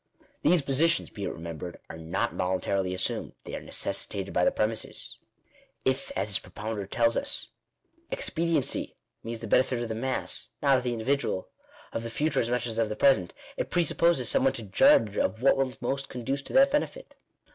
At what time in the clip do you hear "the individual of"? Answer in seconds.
10.83-12.01